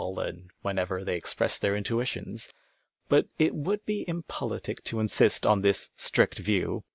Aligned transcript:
e., 0.01 0.03
wjiile 0.03 0.25
and 0.27 0.49
whenever 0.63 1.03
they 1.03 1.13
express 1.13 1.59
their 1.59 1.75
intuitions. 1.75 2.51
But 3.07 3.27
it 3.37 3.53
would 3.53 3.85
be 3.85 4.03
impolitic 4.07 4.83
to 4.85 4.99
insist 4.99 5.45
on 5.45 5.61
this 5.61 5.91
strict 5.95 6.39
view. 6.39 6.83